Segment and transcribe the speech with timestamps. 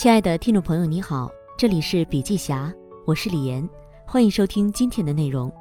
[0.00, 2.72] 亲爱的听众朋友，你好，这里是笔记侠，
[3.04, 3.68] 我是李岩，
[4.06, 5.52] 欢迎收听今天的内容。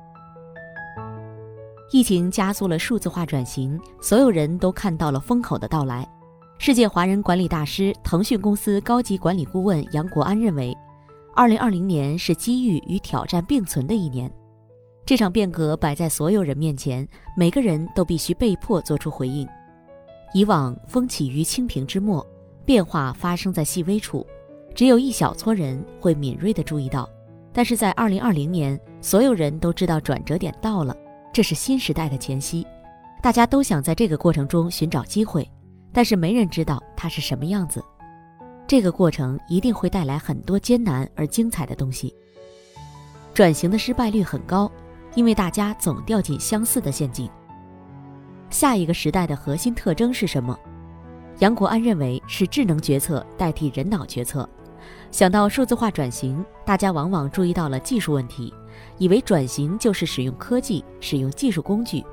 [1.92, 6.10] 疫情加速了数字化转型，所有人都看到了风口的到来。
[6.57, 10.74] 世界华人管理大师、腾讯公司高级管理顾问杨国安认为，
[11.36, 14.34] 二零二零年是机遇与挑战并存的一年。
[15.06, 19.46] 这场变革摆在所有人面前，每个人都必须被迫做出回应。
[20.34, 22.26] 以往风起于青萍之末，
[22.66, 24.26] 变化发生在细微处，
[24.80, 27.06] 只有一小撮人会敏锐地注意到。
[27.52, 30.96] 但是在二零二零年，所有人都知道转折点到了。
[31.34, 32.66] 这是新时代的前夕，
[33.22, 35.46] 大家都想在这个过程中寻找机会，
[35.92, 37.84] 但是没人知道它是什么样子。
[38.66, 42.16] 这个过程一定会带来很多艰难而精彩的东西。
[43.34, 44.72] 转型的失败率很高，
[45.14, 47.30] 因为大家总掉进相似的陷阱。
[48.50, 50.58] 下一个时代的核心特征是什么？
[51.40, 54.50] 杨国安认为是智能决策代替人脑决策。
[55.12, 58.54] 想到数字化转型，大家往往注意到了技术问题。
[58.98, 62.04] 以为转型就是使用科技、使用技术工具。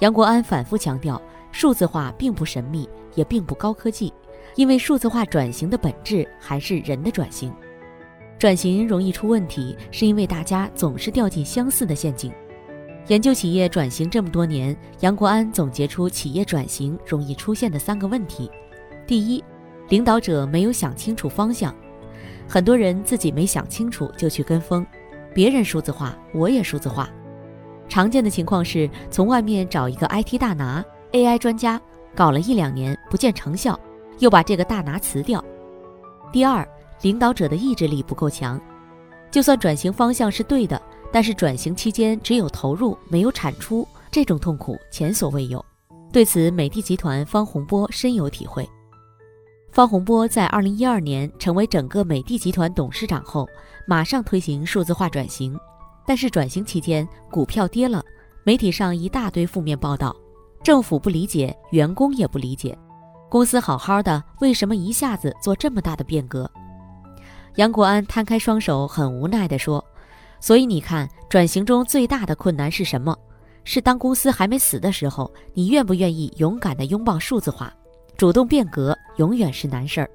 [0.00, 1.20] 杨国安反复强调，
[1.52, 4.12] 数字化并不神秘，也并不高科技，
[4.56, 7.52] 因为数字化转型的本质还是人的转型。
[8.38, 12.32] 转型容易出问题，是因为大家总是掉进相似的陷阱。
[13.08, 18.50] 研究企业转型这么多年，杨国安总结出企业转型容易出现的三个问题：
[19.06, 19.44] 第一，
[19.90, 21.74] 领导者没有想清楚方向，
[22.48, 24.86] 很多人自己没想清楚就去跟风。
[25.34, 27.08] 别人数字化，我也数字化。
[27.88, 31.80] 常见的情况是从外面找一个 IT 大拿、AI 专家，
[32.14, 33.78] 搞了一两年不见成效，
[34.20, 35.44] 又把这个大拿辞掉。
[36.32, 36.66] 第二，
[37.02, 38.60] 领导者的意志力不够强，
[39.30, 40.80] 就算转型方向是对的，
[41.12, 45.64] 但是转型期间只有投入没有产出，这种痛苦前所未有。
[46.12, 48.68] 对此，美的集团方洪波深有体会。
[49.74, 53.44] 方洪波在二零一二年成为整个美的集团董事长后，
[53.88, 55.58] 马上推行数字化转型。
[56.06, 58.00] 但是转型期间股票跌了，
[58.44, 60.14] 媒体上一大堆负面报道，
[60.62, 62.78] 政府不理解，员工也不理解，
[63.28, 66.48] 公司好好的，为什么一下子做这么大的变革？
[67.56, 69.84] 杨国安摊开双手，很无奈地说
[70.38, 73.18] ：“所以你看，转型中最大的困难是什么？
[73.64, 77.74] 是当公司还没死的时候，你愿不愿意勇敢地拥抱数字化？”
[78.24, 80.08] 主动变革永远是难事儿，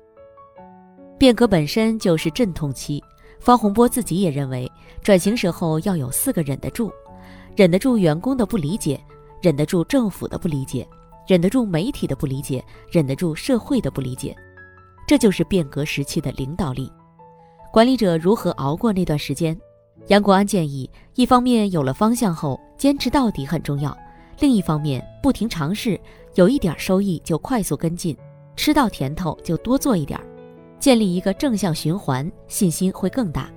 [1.20, 3.00] 变革本身就是阵痛期。
[3.40, 4.68] 方洪波自己也认为，
[5.04, 6.92] 转型时候要有四个忍得住：
[7.56, 9.00] 忍得住员工的不理解，
[9.44, 10.88] 忍得住政府的不理解，
[11.28, 14.36] 忍得住媒体的不理解，忍得住社会的不理解。
[15.08, 16.92] 这就是变革时期的领导力。
[17.72, 19.56] 管理者如何熬过那段时间？
[20.08, 23.96] 杨国安建议，一方面有了方向后，坚持到底很重要。
[24.40, 26.00] 另一方面，不停尝试，
[26.36, 28.16] 有一点收益就快速跟进，
[28.56, 30.20] 吃到甜头就多做一点，
[30.80, 33.50] 建立一个正向循环，信心会更大。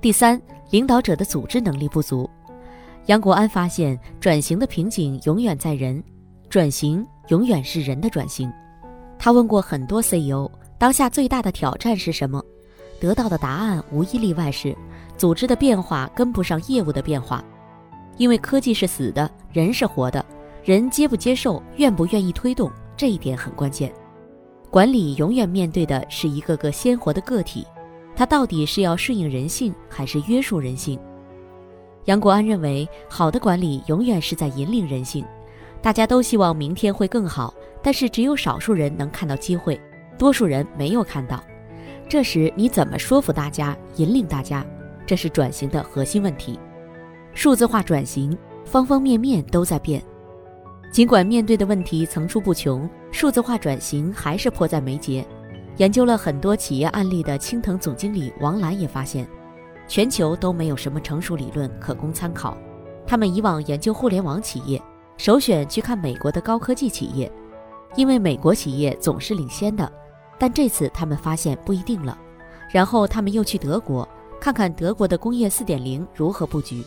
[0.00, 2.28] 第三，领导者的组织能力不足。
[3.06, 6.02] 杨国安发现，转型的瓶颈永远在人，
[6.48, 8.50] 转型永远是人的转型。
[9.18, 12.42] 他问过很多 CEO，当下最大的挑战是什么？
[12.98, 14.74] 得到的答案无一例外是，
[15.18, 17.44] 组织的变化跟不上业务的变化。
[18.16, 20.24] 因为科技是死的，人是活的，
[20.64, 23.92] 人接不接受，愿不愿意推动，这一点很关键。
[24.70, 27.66] 管理永远面对的是一个个鲜活的个体，
[28.14, 30.98] 他到底是要顺应人性，还是约束人性？
[32.06, 35.24] 杨国安认为，好的管理永远是在引领人性。
[35.80, 37.52] 大家都希望明天会更好，
[37.82, 39.80] 但是只有少数人能看到机会，
[40.16, 41.42] 多数人没有看到。
[42.08, 44.64] 这时你怎么说服大家，引领大家？
[45.04, 46.58] 这是转型的核心问题。
[47.34, 50.02] 数字化转型，方方面面都在变。
[50.90, 55.26] 尽管面对的问题层出不穷，数字化转型还是迫在眉睫。
[55.78, 59.26] 研究了很多企业案例的青藤总经理王澜也发现，
[59.88, 62.56] 全球都没有什么成熟理论可供参考。
[63.06, 64.80] 他们以往研究互联网企业，
[65.16, 67.32] 首选去看美国的高科技企业，
[67.96, 69.90] 因为美国企业总是领先的。
[70.38, 72.18] 但这次他们发现不一定了，
[72.70, 74.06] 然后他们又去德国，
[74.38, 76.84] 看看德国的工业四点零如何布局。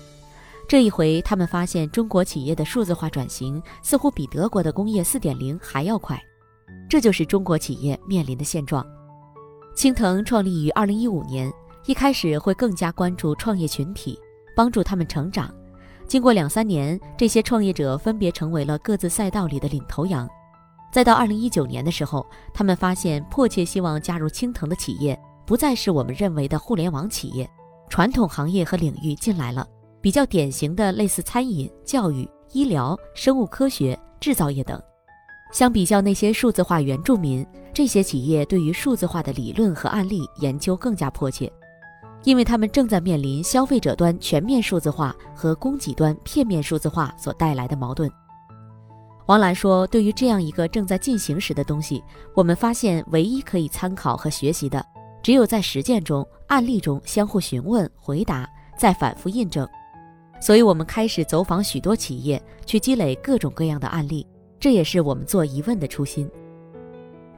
[0.67, 6.19] 这一回，他们发现中国企业的数字化转型似乎比德国的工业四点零还要快，
[6.89, 8.83] 这就是中国企业面临的现状。
[9.75, 11.51] 青藤创立于二零一五年，
[11.85, 14.19] 一开始会更加关注创业群体，
[14.56, 15.53] 帮助他们成长。
[16.07, 20.27] 经过两三年，这些创业者分别成为了各自赛道里的领头羊。
[20.91, 22.25] 再到二零一九年的时候，
[22.56, 27.47] 他们发现迫切希望加入青藤的企业不再是我们认为的互联网企业，
[27.88, 29.67] 传统行业和领域进来了。
[30.05, 34.79] 比较典型的类似餐饮、教育、医疗、生物科学、制造业等。
[35.51, 37.43] 相比较那些数字化原住民，
[37.73, 41.51] 这些企业对于数字化的理论和案例研究更加迫切，
[42.23, 48.07] 因为他们正在面临消费者端全面数字化和供给端片面数字化所带来的矛盾。
[49.25, 52.03] 王澜说：“对于这样一个正在进行时的东西，
[52.35, 54.85] 我们发现唯一可以参考和学习的，
[55.23, 58.47] 只有在实践中、案例中相互询问、回答，
[58.77, 59.67] 再反复印证。
[60.39, 64.25] 所以，我们开始走访许多企业，去积累各种各样的案例。
[64.59, 66.29] 这也是我们做疑问的初心。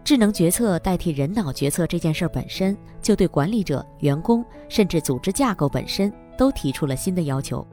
[0.04, 7.66] 智能决策代替人脑决策这件事儿本身，就对管理者、员工，甚至组织架构本身，都提出了新的要求。”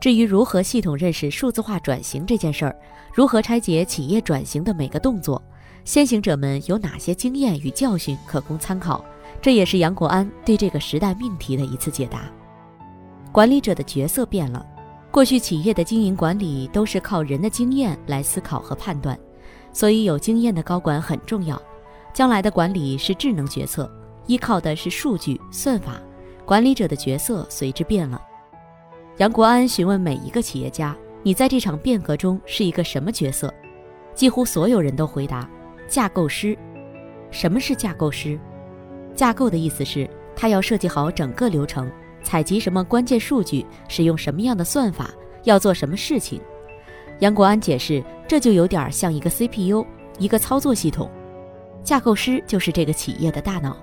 [0.00, 2.76] 至于如何系统认识数字化转型这件事儿，
[3.14, 5.40] 如何拆解企业转型的每个动作，
[5.84, 9.04] 先行者们有哪些经验与教训可供参考？
[9.42, 12.30] 这也是杨国安对这个时代命题的一次解答。
[13.32, 14.66] 管理者的角色变了，
[15.10, 19.18] 过去企业的经营管理都是靠人的经验来思考和判断，
[19.72, 21.60] 所以有经验的高管很重要。
[22.12, 23.88] 将来的管理是智能决策，
[24.26, 26.00] 依靠的是数据算法，
[26.44, 28.20] 管理者的角色随之变了。
[29.18, 33.52] 杨国安询问每一个企业家：“你在这场变革中是一个什么角色？”
[34.12, 35.48] 几乎所有人都回答
[35.86, 36.58] ：“架构师。”
[37.30, 38.36] 什么是架构师？
[39.14, 41.88] 架构的意思是，他要设计好整个流程，
[42.22, 45.10] 采集什么关键数据，使用什么样的算法，
[45.44, 46.40] 要做什么事情。
[47.20, 49.84] 杨国安解释：“这就有点像一个 CPU，
[50.18, 51.10] 一个操作系统。
[51.82, 53.76] 架构师就是这个企业的大脑。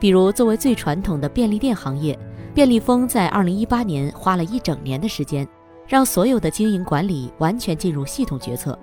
[0.00, 2.18] 比如，作为最传统的便利店行业。”
[2.54, 5.48] 便利蜂在二零一八年花了一整年的时间，
[5.88, 8.78] 让所有的经营管理完全进入系统决策。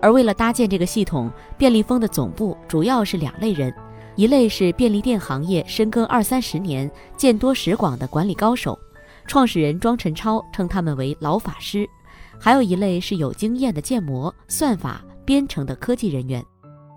[0.00, 3.70] 而为了搭建这个系统，便利蜂的总部主要是两类人：
[4.16, 8.78] 一类是便利店行业深耕二三十年、见多识广的管理高手，
[9.26, 11.84] 创始人庄晨超称他们为老法师；
[12.40, 16.42] 还有一类是有经验的建模、算法、编程的科技人员。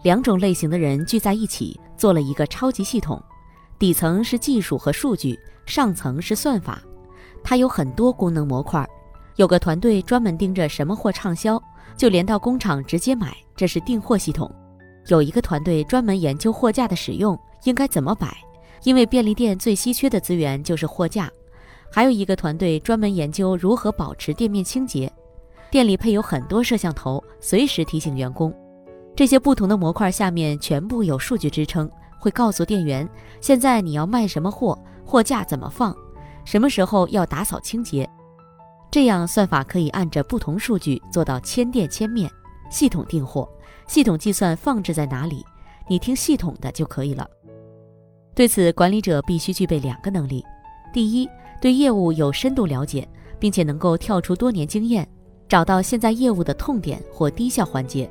[0.01, 3.21] 两种类型的人聚在一起，做了一个超级系统。
[3.77, 6.81] 底层是技术和数据，上层是算法，
[7.43, 8.87] 它有很多功能模块。
[9.35, 11.61] 有个团队专门盯着什么货畅销，
[11.97, 14.49] 就连到工厂直接买，这是订货系统。
[15.09, 18.37] 有一个团队专门研究货架的使用应该怎么摆，
[18.83, 21.29] 因为便利店最稀缺的资源就是货架。
[21.91, 25.11] 还有一个团队专门研究如何保持店面清洁，
[25.71, 28.53] 店里配有很多摄像头，随时提醒员工。
[29.15, 31.89] 这些不同的模块下面全部有数据支撑。
[32.21, 33.07] 会告诉店员，
[33.39, 35.95] 现在你要卖什么货，货架怎么放，
[36.43, 38.07] 什么时候要打扫清洁。
[38.91, 42.29] 这样算法可以按着不同数据做到千店千面，
[42.69, 43.49] 系统订货，
[43.89, 45.43] 系统计算放置在哪里，
[45.87, 47.27] 你听系统的就可以了。
[48.35, 50.45] 对此，管理者必须具备两个能力：
[50.93, 51.27] 第一，
[51.59, 53.05] 对业务有深度了解，
[53.39, 55.09] 并且能够跳出多年经验，
[55.47, 58.07] 找到现在业务的痛点或低效环节。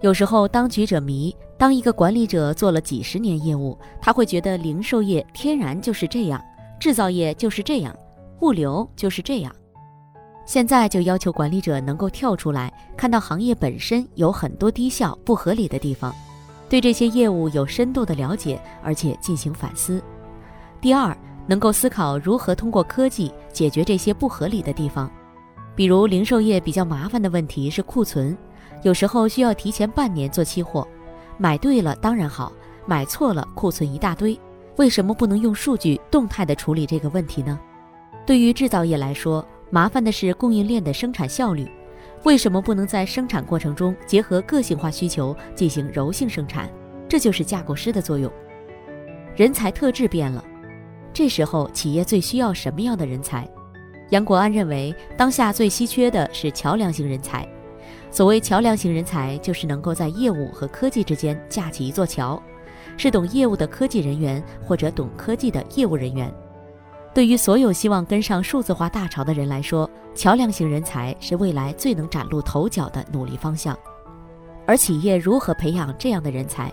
[0.00, 1.34] 有时候，当局者迷。
[1.58, 6.40] 当一个管理者做了几十年业务，他会觉得零售业天然就是这样，
[6.78, 7.96] 制造业就是这样，
[8.42, 9.52] 物流就是这样。
[10.46, 16.14] 现在就要求管理者能够跳出来，看到行业本身有很多低效、不合理的地方，
[16.68, 20.00] 对这些业务有深度的了解，而且进行反思。
[20.80, 21.14] 第二，
[21.48, 25.10] 能够思考如何通过科技解决这些不合理的地方，
[25.74, 28.38] 比如零售业比较麻烦的问题是库存，
[28.82, 30.86] 有时候需要提前半年做期货。
[31.38, 32.52] 买对了当然好，
[32.86, 34.38] 买错了库存一大堆，
[34.76, 37.58] 为什么不能用数据动态的处理这个问题呢？
[38.24, 41.68] 对于制造业来说，麻烦的是供应链的生产效率，
[42.22, 46.70] 为什么不能在生产过程中结合个性化需求进行柔性生产？
[47.08, 48.30] 这就是架构师的作用。
[49.34, 50.44] 人才特质变了，
[51.12, 53.48] 这时候企业最需要什么样的人才？
[54.10, 57.46] 杨国安认为，当下最稀缺的是桥梁型人才。
[58.10, 62.40] 所谓桥梁型人才，就是能够在业务和科技之间架起一座桥，
[62.96, 66.32] 是懂业务的科技人员或者懂科技的业务人员。
[67.16, 73.74] 对于所有希望跟上数字化大潮的人来说，桥梁型人才是未来最能崭露头角的努力方向。
[74.66, 76.70] 而企业如何培养这样的人才？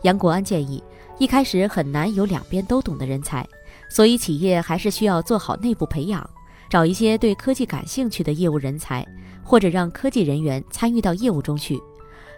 [0.00, 0.82] 杨国安建议，
[1.18, 3.46] 一开始很难有两边都懂的人才，
[3.90, 6.26] 所以企业还是需要做好内部培养，
[6.70, 9.06] 找一些对科技感兴趣的业务人才。
[9.44, 11.78] 或者让科技人员参与到业务中去，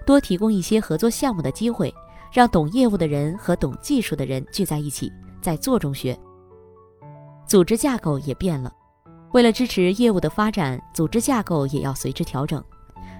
[0.04, 1.94] 多提供一些合作项目的机会，
[2.32, 6.18] 让懂业务的人和懂技术的人聚在一起，在做中学。
[7.48, 8.70] 组织架构也变了，
[9.32, 12.62] 为了支持业务的发展，组织架构也要随之调整。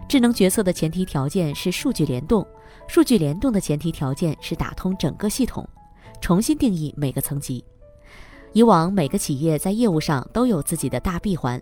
[0.06, 2.46] 智能决策的前提条件是数据联动，
[2.86, 5.66] 数据联动的前提条件是打通整个系统，
[6.20, 7.64] 重新定义每个层级。
[8.52, 11.58] 以往每个企业在业务上都有自己的大闭环。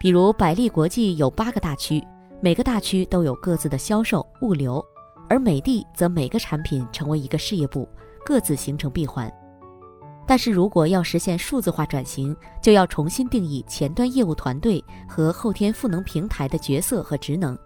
[0.00, 2.04] 比如百利国际有八个大区，
[2.40, 4.84] 每个大区都有各自的销售、物流，
[5.28, 7.88] 而美的则每个产品成为一个事业部，
[8.26, 9.32] 各自形成闭环。
[10.30, 17.58] 但是如果要实现数字化转型，就要重新定义前端业务团队和后天赋能平台的角色和职能，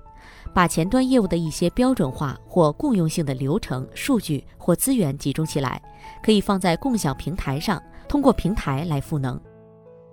[0.55, 5.79] 把前端业务的一些标准化或共用性的流程、数据或资源集中起来，
[6.23, 7.79] 可以放在共享平台上，
[8.09, 9.39] 通过平台来赋能。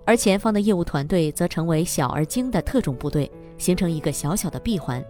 [0.04, 5.02] 而前方的业务团队则成为小而精的特种部队，形成一个小小的闭环。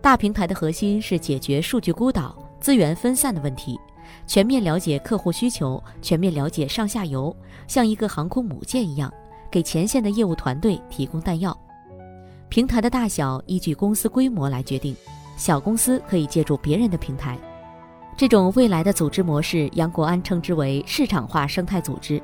[0.00, 3.76] 大平台的核心是解决数据孤岛、资源分散的问题，
[4.26, 7.34] 全面了解客户需求，全面了解上下游，
[7.66, 9.12] 像一个航空母舰一样，
[9.50, 11.56] 给前线的业务团队提供弹药。
[12.48, 14.96] 平台的大小依据公司规模来决定，
[15.36, 17.38] 小公司可以借助别人的平台。
[18.16, 22.20] 这种未来的组织模式，杨国安称之为市场化生态组织。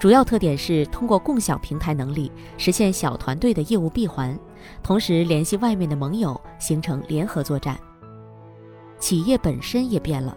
[0.00, 4.36] 主要特点是通过共享平台能力，实现小团队的业务闭环，
[4.82, 7.78] 同时联系外面的盟友，形成联合作战。
[8.98, 10.36] 企业本身也变了。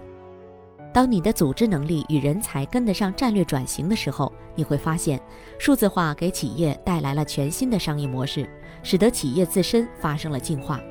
[0.93, 5.21] 当你的组织能力与人才跟得上战略转型的时候，你会发现，
[5.57, 8.49] 数字化给企业带来了全新的商业模式，
[8.83, 10.81] 使得企业自身发生了进化。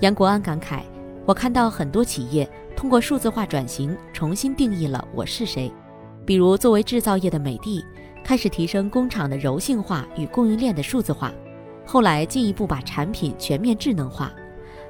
[0.00, 0.80] 杨国安感慨
[1.24, 5.72] ：“我看到很多企业通过数字化转型，重新定义了我是谁。”
[6.26, 7.84] 比如，作为制造业的美的，
[8.24, 11.32] 开始提升工厂的柔性化与供应链的数字化，
[11.86, 14.32] 后来进一步把产品全面智能化，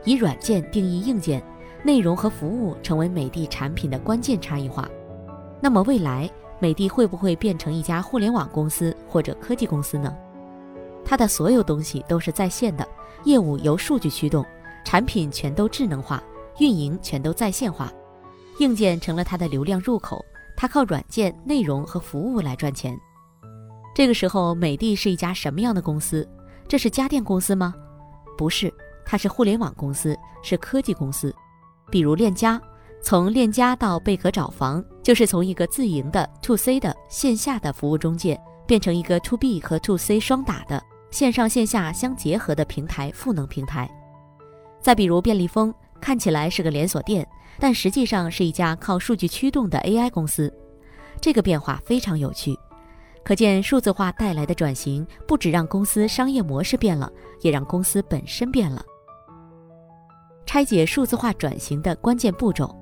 [0.04, 1.42] 以软件定义硬件，
[1.84, 4.88] 内容和服务成为美的产品的关键差异化。
[5.60, 10.16] 那么，未来美的会不会变成一家互联网公司或者科技公司呢？
[11.04, 12.88] 它的所有东西都是在线的，
[13.24, 14.44] 业务由数据驱动，
[14.82, 16.22] 产品全都智能化，
[16.58, 17.92] 运营全都在线化，
[18.58, 20.24] 硬件成了它的流量入口。
[20.56, 22.98] 它靠软件、内容和服务来赚钱。
[23.94, 26.26] 这个时候，美的是一家什么样的公司？
[26.66, 27.74] 这是家电公司吗？
[28.38, 28.72] 不是，
[29.04, 31.34] 它是互联网公司，是科技公司。
[31.94, 32.60] 比如链家，
[33.00, 38.36] 从链家到贝壳找房，就是从一个自营的 to C 的线下的服务中介，
[38.66, 40.82] 变成一个 to B 和 to C 双打的
[41.12, 43.88] 线上线下相结合的平台赋能平台。
[44.80, 47.24] 再比如便利蜂，看起来是个连锁店。
[47.60, 50.52] 但实际上是一家靠数据驱动的 AI 公司，
[51.20, 52.58] 这个变化非常有趣，
[53.22, 57.08] 可见数字化带来的转型不止让公司商业模式变了，
[57.42, 58.84] 也让公司本身变了。
[60.46, 62.74] 拆解数字化转型的关键步骤，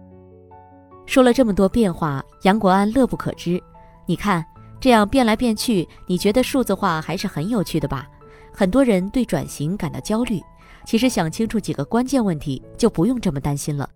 [1.06, 3.62] 说了这么多变化，杨国安乐不可支。
[4.06, 4.44] 你看
[4.80, 8.08] 这样变来变去，你觉得数字化还是很有趣的吧？
[8.52, 10.40] 很多人对转型感到焦虑，
[10.84, 13.88] 其实想清楚几个关键问题，就不用这么担心了。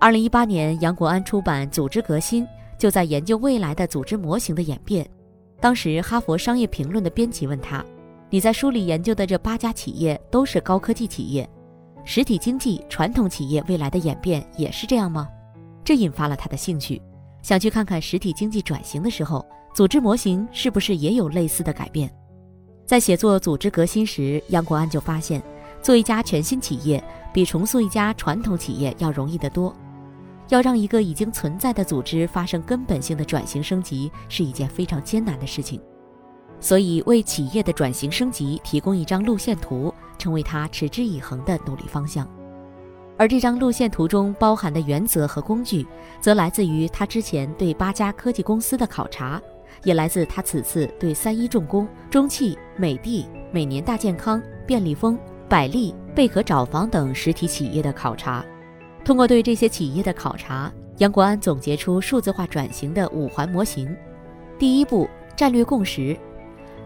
[0.00, 2.44] 二零一八年，杨国安出版《组织革新》，
[2.78, 5.08] 就在研究未来的组织模型的演变。
[5.60, 7.84] 当时，《哈佛商业评论》的编辑问他
[8.30, 11.46] ：“你在书里研究的这八家企业都是高科技企业，
[12.04, 15.28] 实体经济、传统企业未来的演变也是这样吗？”
[15.84, 17.00] 这引发了他的兴趣，
[17.42, 22.10] 想去看看实体经济转型的时候，组织模型是不是也有类似的改变。
[22.86, 25.42] 在写作《组织革新》时，杨国安就发现，
[25.80, 27.02] 做一家全新企业
[27.32, 29.74] 比重塑一家传统企业要容易得多。
[30.48, 35.80] 要让一个已经存在的组织发生根本性的转型升级，是一件非常艰难的事情。
[36.60, 42.28] 所以，为企业的转型升级提供一张路线图，成为他持之以恒的努力方向。
[43.16, 45.86] 而这张路线图中包含的原则和工具，
[46.20, 49.42] 则来自于他之前对八家科技公司的考察，
[49.82, 58.44] 也来自他此次对三一重工、中汽、美的、每年大健康、便利蜂、百利、贝壳找房等实体企业的考察。
[59.04, 63.94] 通过对这些企业的考察，杨国安总结出数字化转型的五环模型。
[64.58, 66.16] 第一步，战略共识。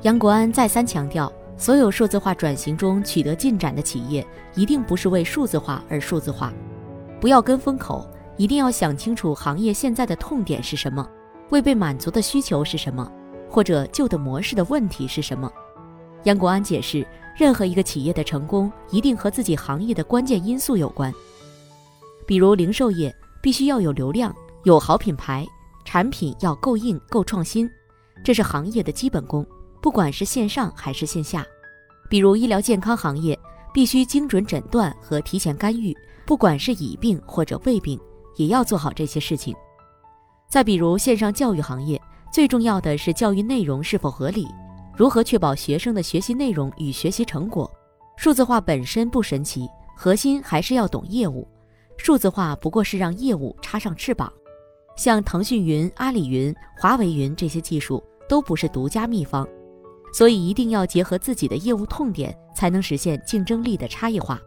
[0.02, 6.52] 杨国安再三强调，所有数字化转型中取得进展的企业，一定不是为数字化而数字化，
[7.20, 11.08] 不要跟风口，一定要想清楚行业现在的痛点是什么，
[11.50, 13.10] 未被满足的需求是什么，
[13.48, 15.50] 或者旧的模式的问题是什么。
[16.24, 17.06] 杨国安解释，
[17.36, 21.12] 任何一个企业的成功，一定和自己行业的关键因素有关。
[22.26, 24.34] 比如零售业必须要有流量，
[24.64, 25.46] 有好品牌，
[25.84, 27.70] 产品要够硬够创新，
[28.24, 29.46] 这是行业的基本功，
[29.84, 31.44] 不管是线上还是线下。
[32.08, 33.38] 比如医疗健康行业
[33.70, 38.00] 必须精准诊断和提前干预，不管是乙病或者胃病，
[38.36, 39.54] 也要做好这些事情。
[40.48, 42.00] 再比如线上教育行业，
[42.32, 44.48] 最重要的是教育内容是否合理，
[44.96, 47.70] 如何确保学生的学习内容与学习成果。
[48.16, 51.46] 数字化本身不神奇，核心还是要懂业务。
[51.98, 54.32] 数字化不过是让业务插上翅膀，
[54.96, 59.46] 像腾讯云、阿里云、华为云这些技术都不是独家秘方，
[60.14, 64.40] 所以一定要结合自己的业务痛点，才能实现竞争力的差异化。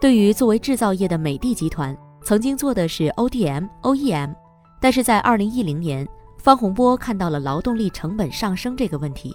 [0.00, 4.34] 对于作为制造业的美的集团，曾经做的是 ODM、OEM，
[4.80, 6.04] 但是在二零一零年，
[6.38, 9.32] 方洪波看到了劳动力成本上升这个问题，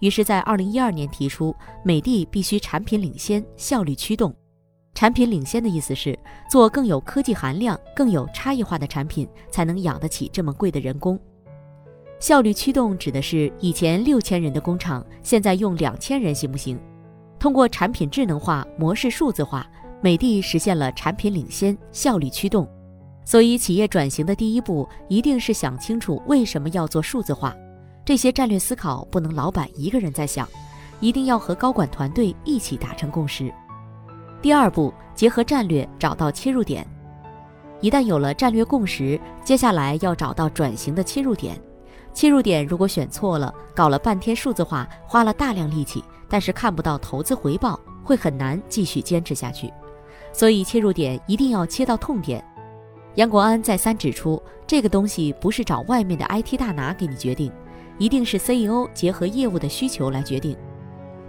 [0.00, 1.54] 于是，在二零一二年提出
[1.84, 4.34] 美的必须产品领先、效率驱动。
[4.92, 6.18] 产品领先的意思是
[6.50, 11.16] 做更有科技含量、更有差异化的产品，才能养得起这么贵的人工。
[12.20, 16.78] 效率驱动指的是以前六千人的工厂，现在用两千人行不行？
[17.38, 19.64] 通过产品智能化、模式数字化，
[20.00, 22.68] 美的实现了产品领先、效率驱动。
[23.24, 27.54] 所以，企业转型的第一步一定是想清楚为什么要做数字化。
[28.04, 30.48] 这些战略思考不能老板一个人在想，
[30.98, 33.52] 一定要和高管团队一起达成共识。
[34.42, 36.84] 第二步，结合战略找到切入点。
[37.80, 41.60] 一旦有了战略共识，接下来要找到转型的切入点。
[42.18, 49.72] 切入点如果选错了，搞了半天数字化，花了大量力气，但是看不到投资回报，会很难继续坚持下去。
[50.32, 52.44] 所以切入点一定要切到痛点。
[53.14, 57.52] 杨国安再三指出，这个东西不是找外面的 IT 大拿给你决定，
[57.98, 60.56] 一定是 CEO 结合业务的需求来决定。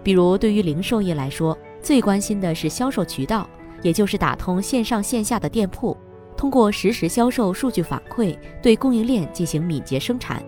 [0.01, 3.48] 比如对于零售业来说，最关心的是销售渠道，
[3.84, 5.96] 也就是打通线上线下的店铺，
[6.36, 10.43] 通过实时销售数据反馈，对供应链进行敏捷生产。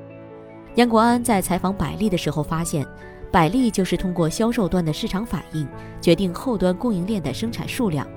[0.75, 2.85] 杨国安在采访百丽的时候发现，
[3.29, 5.67] 百丽就是通过销售端的市场反应，
[5.99, 8.07] 决定后端供应链的生产数量。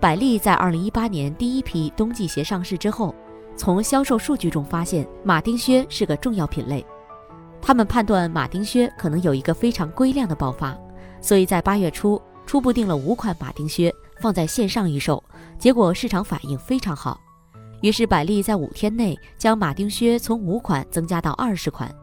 [0.00, 3.14] 百丽在二零一八年第一批冬季鞋上市之后，
[3.56, 6.84] 从销售数据中发现马丁靴是个重要品类，
[7.60, 10.74] 他们判断马丁靴可能有一个非常规量的爆发，
[11.20, 15.22] 所以在八月初初步定了五款马丁靴放在线上预售，
[15.58, 17.20] 结果市场反应非常好。
[17.80, 21.94] 于是，百丽在五天内将马丁靴从五款增加到二十款。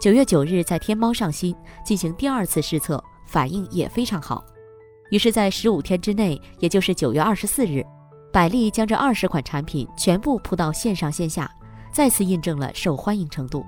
[0.00, 4.44] 九月九日在天猫上新进行第二次试测，反应也非常好。
[5.10, 7.84] 于是，在十五天之内，也就是九月二十四日，
[8.32, 11.50] 百丽将这二十款产品全部铺到线上线下，
[11.92, 13.64] 再次印证了受欢迎程度。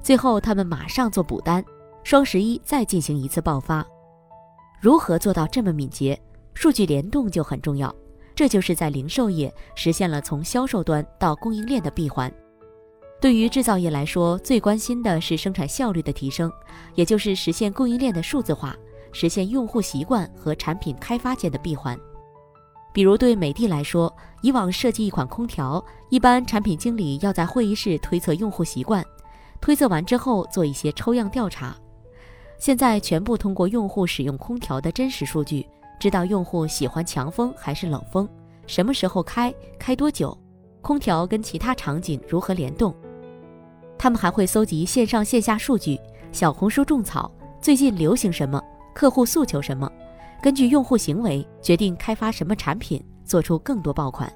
[0.00, 1.64] 最后，他们马上做补单，
[2.04, 3.84] 双十一再进行一次爆发。
[4.80, 6.20] 如何做到这么敏捷？
[6.52, 7.92] 数据联动就很重要。
[8.34, 12.32] 这就是在零售业实现了从销售端到供应链的闭环。
[13.20, 16.52] 对于制造业来说，最关心的是生产效率的提升，
[16.94, 18.76] 也就是实现供应链的数字化，
[19.12, 21.98] 实现用户习惯和产品开发间的闭环。
[22.92, 29.04] 比如对美的来说，以往设计一款空调，一般产品经理要在会议室推测用户习惯，
[29.60, 31.74] 推测完之后做一些抽样调查，
[32.58, 35.66] 现在全部通过用户使用空调的真实数据。
[36.04, 38.28] 知道用户喜欢强风还是冷风，
[38.66, 40.36] 什么时候开，开多久，
[40.82, 42.94] 空调跟其他场景如何联动。
[43.96, 45.98] 他们还会搜集线上线下数据，
[46.30, 48.62] 小红书种草，最近流行什么，
[48.94, 49.90] 客户诉求什么，
[50.42, 54.30] 根据用户行为决定开发什么产品，做出更多爆款。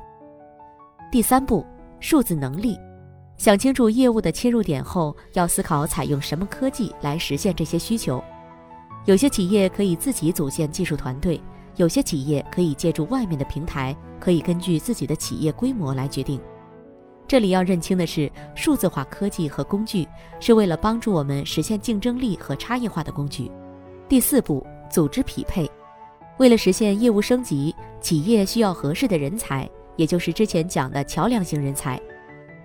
[1.12, 1.66] 第三步，
[2.00, 2.80] 数字能力，
[3.36, 8.24] 想清楚业务的切入点后，要思考采用什么科技来实现这些需求。
[9.04, 11.38] 有些企业可以自己组建技术团队，
[11.78, 16.40] 有些企业可以借助外面的平台，可以根据自己的企业规模来决定。
[17.26, 20.06] 这里要认清的是，数字化科技和工具
[20.40, 23.48] 是为了帮助我们实现竞争力和差异化的工具。
[24.08, 25.70] 第四步，组织匹配。
[26.38, 32.00] 为了实现业务升级，企业需要合适的人才，也就是之前讲的桥梁型人才。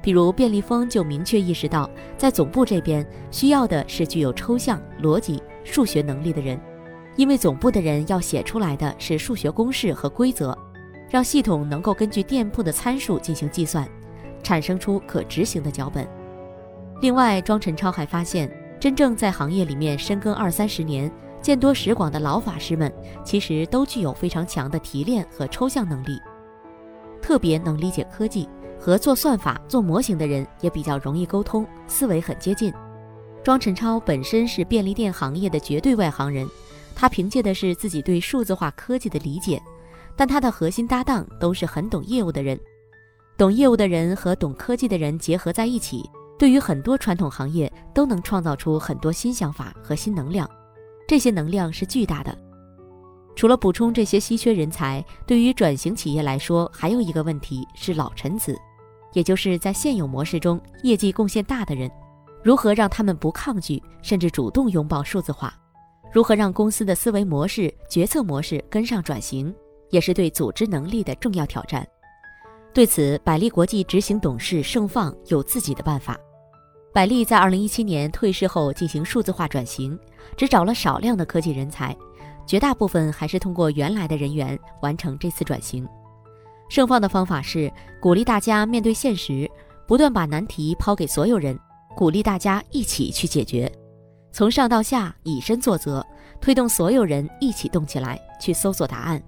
[0.01, 5.39] 比如便利蜂就明确意识到，在总部这边需要的是具有抽象逻辑。
[5.63, 6.59] 数学能力的人，
[7.15, 10.57] 因为总部的人要写出来的是数学公式和规则，
[11.09, 13.87] 让系统能够根据店铺的参数进行计算，
[14.41, 16.07] 产生出可执行的脚本。
[17.01, 18.49] 另外，庄晨超还发现，
[18.79, 22.91] 真正在行业里面深耕二三十年、见多识广的老法师们，
[23.23, 26.19] 其实都具有非常强的提炼和抽象能力，
[27.21, 28.49] 特别能理解科技
[28.79, 32.73] 和做算法、做模型的人也比较容易沟通，思维很接近。
[33.43, 36.47] 庄晨超本身是便利店行业的绝对外行人，
[36.95, 39.61] 他凭借的是自己对数字化科技的理解，
[40.15, 42.59] 但他的核心搭档都是很懂业务的人，
[43.37, 50.49] 懂业务的人和懂科技的人结合在一起，对于很多传统行业都能创造出很多新想法和新能量，
[51.07, 52.37] 这些能量是巨大的。
[53.35, 58.55] 除了补充这些稀缺人才，对于转型企业来说，还有一个问题是老臣子，
[59.13, 61.89] 也就是在现有模式中业绩贡献大的人。
[62.43, 65.51] 如何让他们不抗拒，甚至主动拥抱数字化？
[66.13, 69.53] 如何让公司的思维模式、决策模式跟上转型，
[69.89, 71.85] 也是对组织能力的重要挑战。
[72.71, 76.15] 对此，百利国际执行董事盛放有自己的办法。
[76.93, 79.97] 百利在二零一七年退市后进行数字化转型，
[80.37, 81.97] 只找了少量的科技人才，
[82.45, 85.83] 绝大部分还是通过原来的人员完成这次转型。
[86.69, 89.49] 盛放的方法是鼓励大家面对现实，
[89.87, 91.59] 不断把难题抛给所有人，
[91.95, 93.71] 鼓励大家一起去解决，
[94.33, 96.03] 从上到下以身作则，
[96.41, 99.21] 推动所有人一起动起来去搜索答案。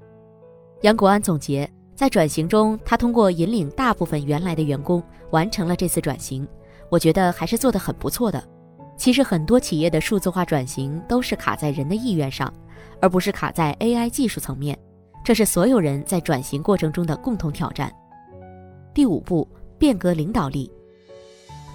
[0.81, 6.45] 杨国安总结，在转型中，他通过引领大部分原来的员工完成了这次转型，
[6.89, 8.43] 我觉得还是做得很不错的。
[8.97, 12.51] 其实很多企业的数字化转型都是卡在人的意愿上，
[12.99, 14.75] 而不是卡在 AI 技术层面。
[15.23, 17.93] 这是所有人在转型过程中的共同挑战。
[18.91, 20.71] 第五步，变革领导力。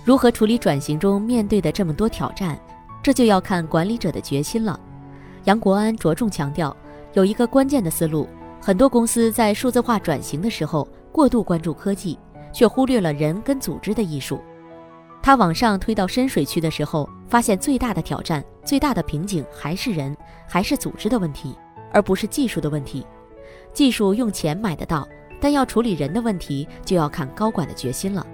[0.05, 2.61] 如何处理转型中面对的这么多挑战，
[3.03, 4.79] 这就要看管理者的决心了。
[5.45, 6.77] 杨国安着重强调，
[7.15, 8.29] 有一个关键的思路：
[8.61, 12.19] 很多公司在数字化转型的时候过度关注科技，
[12.53, 14.41] 却忽略了人跟组织的艺术。
[15.23, 20.17] 他往上推到深水区的时候，发现最大的挑战、最大的瓶颈还是人，
[20.49, 21.55] 还是组织的问题，
[21.93, 23.07] 而不是技术的问题。
[23.73, 25.07] 技术用钱买得到，
[25.41, 28.27] 但要处理人的问题，就要看高管的决心了。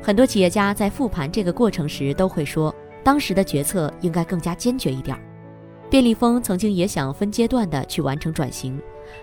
[0.00, 2.72] 很多企业家在复盘这个过程时，都会说，
[3.08, 5.18] 当时的决策应该更加坚决一点。
[5.88, 8.78] 便利蜂曾经也想分阶段的去完成转型，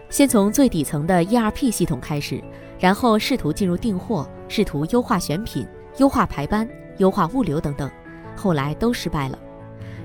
[0.09, 2.43] 先从最底层的 ERP 系统开始，
[2.79, 5.67] 然后试图进入订货，试图优化选品、
[5.97, 6.67] 优化排班、
[6.97, 7.87] 优化物流等等，
[8.35, 9.37] 后来都失败了。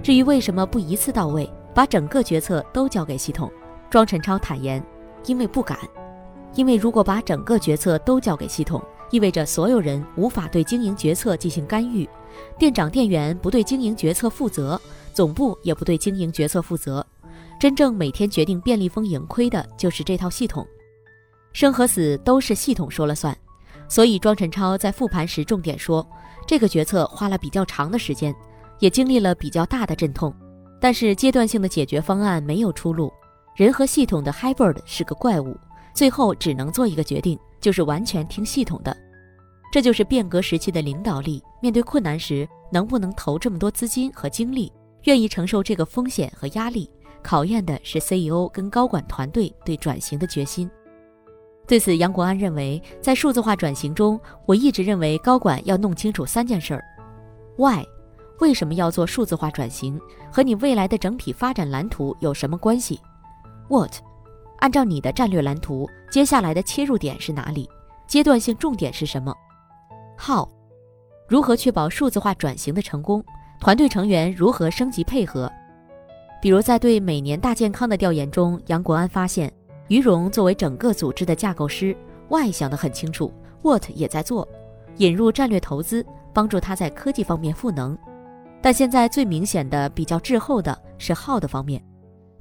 [0.02, 3.50] 至于为什么不一次到位，把整个决策都交给系统，
[3.88, 4.84] 庄陈超坦言。
[5.24, 5.78] 因为不敢，
[6.54, 12.06] 因为如果把整个决策都交给系统，意味着所有人无法对经营决策进行干预，
[12.58, 14.80] 店长店员不对经营决策负责，
[15.12, 17.04] 总部也不对经营决策负责，
[17.58, 20.66] 真正每天决定便利蜂盈亏的就是这套系统，
[21.52, 23.36] 生和死都是系统说了算。
[23.88, 26.06] 所以庄晨超在复盘时重点说，
[26.46, 28.34] 这个决策花了比较长的时间，
[28.78, 30.32] 也经历了比较大的阵痛，
[30.80, 33.12] 但是阶段性的解决方案没有出路。
[33.56, 35.56] 人和系统的 hybrid 是个怪物，
[35.92, 38.96] 最后只能做一个决定，就是完全听系统的。
[39.70, 41.42] 这就是变革时期的领导力。
[41.60, 44.72] 面对困难时，能不能投这么多资金和精力，
[45.04, 46.90] 愿意承受这个风险和压力，
[47.22, 50.68] 考验的是 CEO 跟高管团队对转型的决心。
[51.68, 56.84] 对此，杨国安认为，在数字化转型中，我一直认为高管要弄清楚三件事儿
[57.56, 57.84] ：Why，
[58.40, 60.00] 为什么要做数字化转型，
[60.32, 62.98] 和你未来的整体发展蓝图有什么关系
[63.68, 63.92] ？What？
[64.58, 67.68] 按照你的战略蓝图，接下来的切入点是哪里？
[68.08, 69.32] 阶段性重点是什么
[70.20, 70.46] ？How？
[71.26, 73.24] 如何确保数字化转型的成功？
[73.58, 75.50] 团队成员如何升级配合？
[76.42, 79.50] 比如在对每年大健康的调研中，杨国安发现，
[79.88, 81.96] 于荣作为整个组织的架构师
[82.28, 84.46] ，Why 想得很清楚，What 也在做，
[84.98, 86.04] 引入战略投资，
[86.34, 87.96] 帮助他在科技方面赋能。
[88.62, 91.82] 但现在最明显的、比较滞后的是 How 的方面。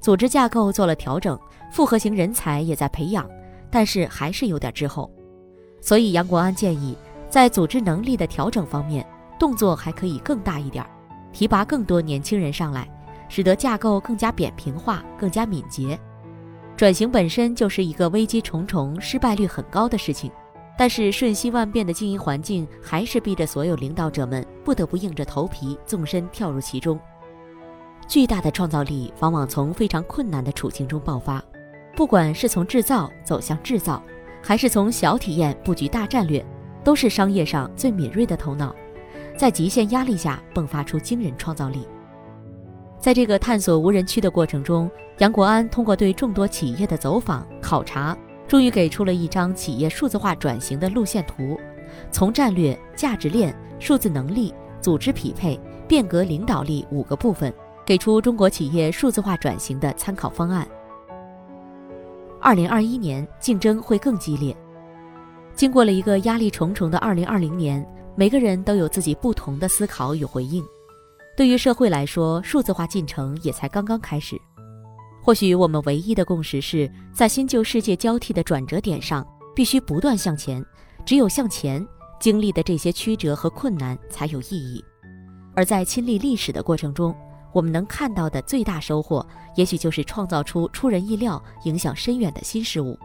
[0.00, 1.38] 组织架构做了调整，
[1.70, 3.28] 复合型人才也在培养，
[3.70, 5.10] 但是还是有点滞后。
[5.82, 6.96] 所以杨国安建议，
[7.30, 9.06] 在组织能力的调整方面，
[9.38, 10.90] 动作还可以更大一点儿，
[11.32, 12.86] 提拔更多年轻人上来，
[13.28, 15.98] 使得架构更加扁平化、更加敏捷。
[16.76, 20.30] 转型本身就是一个危机重重、失败率很高的事情，
[20.76, 26.98] 但是瞬息万变的经营环境还是逼着所有领导者们不得不硬着头皮纵身跳入其中。
[28.08, 31.40] 巨大的创造力往往从非常困难的处境中爆发，
[31.94, 34.02] 不管是从制造走向制造，
[34.42, 36.44] 还是从小体验布局大战略，
[36.82, 38.74] 都是商业上最敏锐的头脑，
[39.36, 41.86] 在极限压力下迸发出惊人创造力。
[42.98, 48.16] 在这个探索无人区的过程中，杨国安通过对众多企业的走访考察，
[48.46, 51.58] 终于给出了一张企业数字化转型的路线图，
[52.10, 57.52] 从战略、价值链、数字能力、组织匹配、变革领导力五个部分。
[57.82, 60.64] 给出中国企业数字化转型的参考方案。
[62.40, 64.56] 二零二一年竞争会更激烈。
[65.54, 67.86] 经过了一个压力重重的二零二零年，
[68.16, 70.64] 每个人都有自己不同的思考与回应。
[71.36, 74.36] 对于社会来说，数字化进程也才刚刚开始。
[75.22, 80.64] 或许我们唯一的共识是在新旧世界交替的转折点上，必须不断向前。
[81.04, 81.86] 只有向前，
[82.18, 84.82] 经历的这些曲折和困难才有意义。
[85.54, 87.14] 而在亲历历史的过程中，
[87.52, 92.98] 我们能看到的最大收获，也许就是创造出出人意料、影响深远的新事物。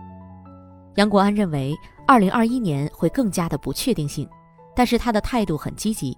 [0.96, 1.74] 杨国安认为，
[2.08, 4.30] 二零二一年会更加的不确定性，
[4.76, 6.18] 但是他的态度很积极。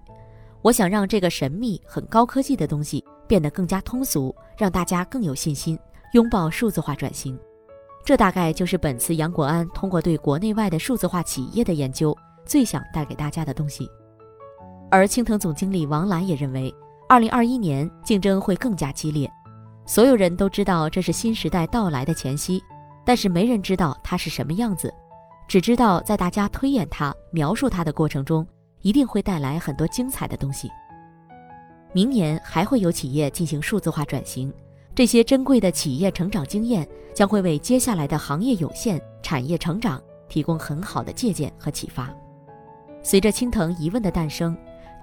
[0.62, 5.78] 我想让这个神秘、很高科技的东西变得更加通俗，让大家更有信心
[6.12, 7.38] 拥抱数字化转型。
[8.04, 13.88] 这大概就是本次杨国安通过对国内外的数字化企业的研究，最想带给大家的东西。
[14.90, 16.74] 而青藤总经理王澜也认为。
[17.10, 19.32] 二零二一年竞争会更加激烈，
[19.86, 22.62] 所有人都知道这是新时代到来的前夕，
[23.02, 24.92] 但是没人知道它是什么样子，
[25.48, 28.46] 只知道在大家推演它、描述它的过程中，
[28.82, 30.70] 一定会带来很多精彩的东西。
[31.94, 34.52] 明年还会有企业进行数字化转型，
[34.94, 42.14] 这些珍贵的企业成长经验将会为接下来的行业涌现、产业成长提供很好的借鉴和启发。
[43.02, 44.54] 随着青藤疑问的诞生，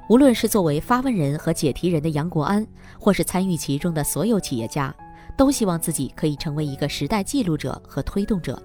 [0.10, 2.66] 无论是作为发问人和解题人的杨国安，
[3.00, 4.96] 或是参与其中的所有企业家，
[5.36, 8.62] 都希望自己可以成为一个时代记录者和推动者，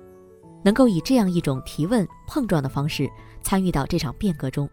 [0.62, 3.08] 能够以这样一种提问碰撞的方式
[3.42, 4.68] 参与到这场变革中，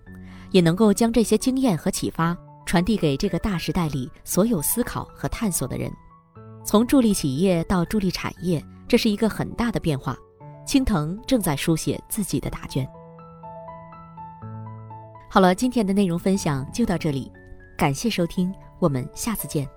[0.52, 2.38] 也能够将这些经验和启发。
[2.66, 5.90] 传递给这个大时代里所有思考和探索的人，
[6.66, 10.18] 从助力企业到助力产业，这是一个很大的变化。
[10.66, 12.86] 青藤正在书写自己的答卷。
[15.30, 17.32] 好了，今天的内容分享就到这里，
[17.78, 19.77] 感谢收听，我们下次见。